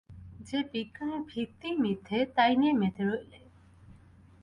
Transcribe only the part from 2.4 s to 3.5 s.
নিয়ে মেতে রইলে।